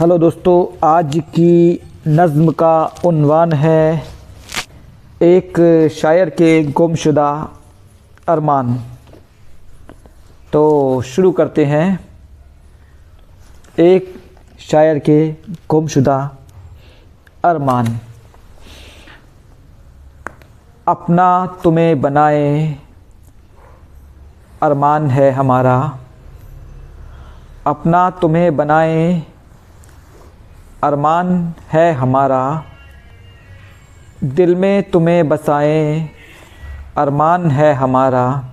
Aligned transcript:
Hello 0.00 0.18
दोस्तों, 0.18 0.88
आज 0.88 1.22
की 1.28 1.80
नज़म 2.08 2.50
का 2.50 2.94
उन्वान 3.04 3.52
है 3.52 4.02
एक 5.22 5.58
शायर 5.92 6.30
के 6.30 6.64
गुमशुदा 6.64 7.48
अरमान। 8.28 8.80
तो 10.52 11.02
शुरू 11.02 11.32
करते 11.32 11.64
हैं। 11.64 12.08
एक 13.78 14.22
शायर 14.60 14.98
के 14.98 15.32
गुमशुदा 15.68 16.30
अरमान। 17.44 17.98
अपना 20.88 21.46
तुम्हें 21.64 22.00
बनाए 22.00 22.76
अरमान 24.62 25.06
है 25.06 25.30
हमारा। 25.30 25.98
अपना 27.66 28.10
तुम्हें 28.10 28.56
बनाए 28.56 29.22
अरमान 30.82 31.54
है 31.72 31.92
हमारा। 31.92 32.64
दिल 34.24 34.54
में 34.54 34.82
तुम्हें 34.82 35.28
बसाए, 35.28 36.08
अरमान 36.96 37.50
है 37.50 37.74
हमारा। 37.74 38.44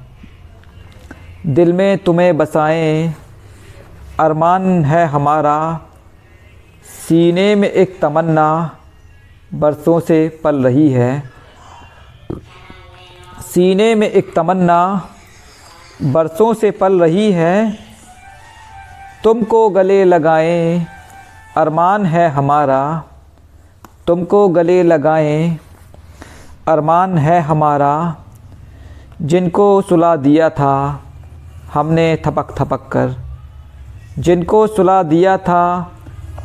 दिल 1.45 1.73
में 1.73 1.97
तुम्हें 1.97 2.37
बसाए, 2.37 3.13
अरमान 4.19 4.85
है 4.85 5.05
हमारा। 5.05 5.79
सीने 7.07 7.55
में 7.55 7.69
एक 7.69 7.99
तमन्ना 8.01 8.77
बरसों 9.53 9.99
से 9.99 10.41
पल 10.43 10.63
रही 10.63 10.91
है। 10.91 11.23
सीने 13.41 13.95
में 13.95 14.09
एक 14.09 14.35
तमन्ना 14.35 15.09
बरसों 16.03 16.53
से 16.53 16.71
पल 16.71 17.01
रही 17.01 17.31
है। 17.31 17.77
तुमको 19.23 19.69
गले 19.69 20.03
लगाएँ 20.03 20.96
अरमान 21.57 22.05
है 22.05 22.29
हमारा, 22.29 23.03
तुमको 24.07 24.49
गले 24.49 24.83
लगाएँ। 24.83 25.59
अरमान 26.67 27.17
है 27.17 27.41
हमारा, 27.41 28.15
जिनको 29.21 29.81
सुला 29.81 30.15
दिया 30.15 30.49
था, 30.49 30.99
हमने 31.73 32.21
थपक 32.25 32.55
थपक 32.57 32.87
कर। 32.87 33.15
जिनको 34.19 34.67
सुला 34.67 35.03
दिया 35.03 35.37
था, 35.37 35.91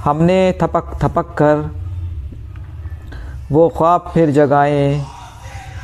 हमने 0.04 0.58
थपक 0.62 0.98
थपक 1.02 1.34
कर। 1.34 1.70
वो 3.52 3.68
ख्वाब 3.68 4.10
फिर 4.14 4.30
जगाएँ। 4.30 5.04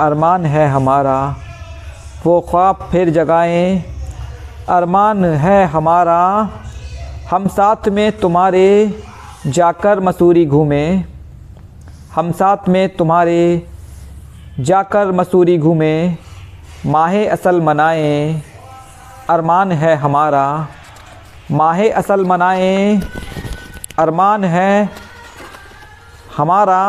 अरमान 0.00 0.46
है 0.46 0.68
हमारा, 0.68 1.36
वो 2.24 2.40
ख्वाब 2.40 2.88
फिर 2.92 3.10
जगाएँ। 3.10 3.82
अरमान 4.68 5.24
है 5.24 5.66
हमारा, 5.66 6.48
हम 7.30 7.46
साथ 7.46 7.88
में 7.88 8.18
तुम्हारे 8.18 9.02
जाकर 9.46 10.00
मसूरी 10.00 10.44
घूमें। 10.46 11.04
हम 12.14 12.32
साथ 12.32 12.68
में 12.68 12.88
तुम्हारे 12.96 13.66
जाकर 14.60 15.12
मसूरी 15.12 15.56
घूमें। 15.58 16.16
माह 16.86 17.14
असल 17.26 17.60
मनाएँ, 17.60 18.42
अरमान 19.30 19.72
है 19.72 19.94
हमारा। 19.96 20.46
माह 21.50 21.82
असल 21.90 22.24
मनाएँ, 22.24 23.00
अरमान 23.98 24.44
है 24.44 24.90
हमारा। 26.36 26.82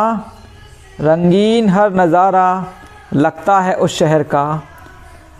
रंगीन 1.01 1.69
हर 1.69 1.93
नज़ारा 1.93 2.65
लगता 3.13 3.59
है 3.59 3.75
उस 3.75 3.97
शहर 3.99 4.23
का। 4.23 4.45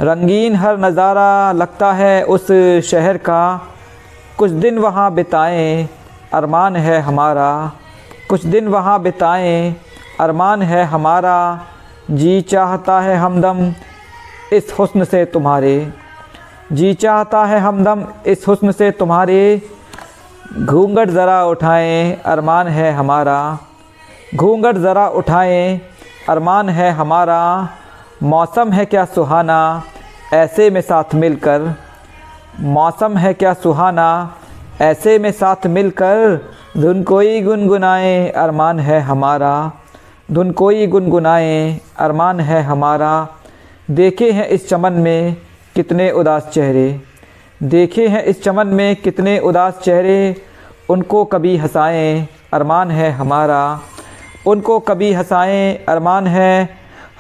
रंगीन 0.02 0.56
हर 0.56 0.78
नज़ारा 0.80 1.52
लगता 1.52 1.92
है 1.94 2.24
उस 2.26 2.48
शहर 2.86 3.18
का। 3.18 3.42
कुछ 4.38 4.52
दिन 4.52 4.78
वहाँ 4.78 5.14
बिताएँ 5.14 5.88
अरमान 6.34 6.76
है 6.76 7.02
हमारा। 7.02 7.72
कुछ 8.30 8.46
दिन 8.46 8.68
वहाँ 8.68 9.02
बिताएँ, 9.02 9.76
अरमान 10.20 10.62
है 10.62 10.84
हमारा। 10.84 11.66
जी 12.12 12.42
चाहता 12.42 13.00
है 13.00 13.16
हमदम 13.16 13.74
इस 14.54 14.74
हुस्न 14.80 15.04
से 15.04 15.26
तुम्हारे। 15.26 15.94
जी 16.72 16.94
चाहता 16.94 17.46
है 17.46 17.60
हमदम 17.60 18.06
इस 18.26 18.48
हुस्न 18.48 18.72
से 18.72 18.92
तुम्हारे। 18.92 19.62
घूंघट 20.66 21.10
ज़रा 21.10 21.46
उठाएँ, 21.46 22.22
अरमान 22.26 22.68
है 22.68 22.92
हमारा। 22.94 23.58
घूंघट 24.36 24.76
ज़रा 24.76 25.08
उठाएँ, 25.08 25.82
अरमान 26.30 26.70
है 26.70 26.92
हमारा। 26.92 27.70
मौसम 28.24 28.72
है 28.72 28.86
क्या 28.86 29.06
सुहाना, 29.06 29.84
ऐसे 30.34 30.70
में 30.70 30.82
साथ 30.82 31.16
मिलकर। 31.16 31.76
मौसम 32.60 33.18
है 33.18 33.34
क्या 33.34 33.54
सुहाना 33.54 34.36
ऐसे 34.82 35.20
में 35.20 35.32
साथ 35.32 35.68
मिलकर 35.68 36.52
धुन 36.78 37.04
कोई 37.04 37.42
गुनगुनाए, 37.42 38.30
अरमान 38.30 38.80
है 38.80 39.02
हमारा। 39.02 39.72
धुन 40.32 40.52
कोई 40.52 40.88
गुनगुनाए, 40.88 41.80
अरमान 41.98 42.40
है 42.40 42.64
हमारा। 42.64 43.28
देखे 43.92 44.32
हैं 44.32 44.48
इस 44.48 44.70
चमन 44.70 44.94
में 44.94 45.36
कितने 45.76 46.12
उदास 46.12 46.52
चेहरे। 46.54 47.02
देखे 47.64 48.08
हैं 48.08 48.24
इस 48.24 48.44
चमन 48.44 48.68
में 48.68 48.96
कितने 48.96 49.40
उदास 49.40 49.80
चेहरे। 49.84 50.36
उनको 50.90 51.26
कभी 51.26 51.58
हंसाएँ, 51.58 52.28
अरमान 52.54 52.92
है 52.92 53.12
हमारा। 53.12 53.80
उनको 54.48 54.80
कभी 54.80 55.14
हंसाएँ, 55.14 55.86
अरमान 55.90 56.28
है 56.28 56.70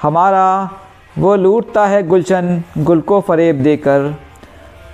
हमारा। 0.01 0.69
वो 1.17 1.35
लूटता 1.35 1.87
है 1.87 2.07
गुलशन, 2.07 2.63
गुल 2.77 3.01
को 3.01 3.21
फ़रेब 3.21 3.55
देकर। 3.55 4.15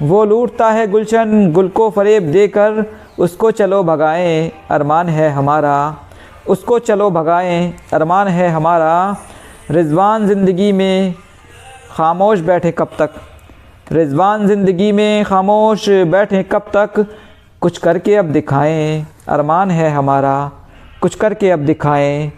वो 0.01 0.23
लूटता 0.25 0.69
है 0.71 0.87
गुलशन 0.87 1.51
गुल 1.51 1.67
को 1.69 1.89
फ़रेब 1.89 2.23
देकर, 2.23 2.85
उसको 3.19 3.51
चलो 3.51 3.83
भगाएँ, 3.83 4.51
अरमान 4.71 5.09
है 5.09 5.29
हमारा। 5.29 5.95
उसको 6.47 6.79
चलो 6.79 7.09
भगाएँ, 7.11 7.73
अरमान 7.93 8.27
है 8.27 8.49
हमारा। 8.49 9.17
रिजवान 9.71 10.27
ज़िंदगी 10.27 10.71
में 10.71 11.13
खामोश 11.91 12.39
बैठे 12.39 12.71
कब 12.71 12.91
तक? 12.99 13.09
रिजवान 13.91 14.47
ज़िंदगी 14.47 14.91
में 14.91 15.23
खामोश 15.25 15.89
बैठे 15.89 16.43
कब 16.43 16.71
तक? 16.75 17.05
कुछ 17.61 17.77
करके 17.77 18.15
अब 18.15 18.25
दिखाएँ, 18.25 19.05
अरमान 19.27 19.71
है 19.71 19.89
हमारा। 19.89 20.51
कुछ 21.01 21.15
करके 21.15 21.51
अब 21.51 21.59
दिखाएँ, 21.59 22.31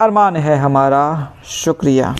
अरमान 0.00 0.36
है 0.36 0.56
हमारा। 0.56 1.32
शुक्रिया। 1.44 2.14